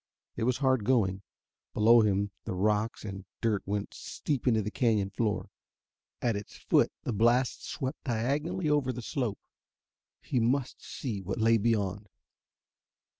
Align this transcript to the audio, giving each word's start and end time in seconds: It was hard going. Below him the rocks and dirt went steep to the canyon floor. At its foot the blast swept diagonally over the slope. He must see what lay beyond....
It 0.35 0.45
was 0.45 0.57
hard 0.57 0.83
going. 0.83 1.21
Below 1.75 2.01
him 2.01 2.31
the 2.45 2.55
rocks 2.55 3.05
and 3.05 3.23
dirt 3.39 3.61
went 3.67 3.93
steep 3.93 4.45
to 4.45 4.59
the 4.63 4.71
canyon 4.71 5.11
floor. 5.11 5.51
At 6.23 6.35
its 6.35 6.57
foot 6.57 6.91
the 7.03 7.13
blast 7.13 7.63
swept 7.63 8.05
diagonally 8.05 8.67
over 8.67 8.91
the 8.91 9.03
slope. 9.03 9.37
He 10.19 10.39
must 10.39 10.83
see 10.83 11.21
what 11.21 11.37
lay 11.37 11.59
beyond.... 11.59 12.07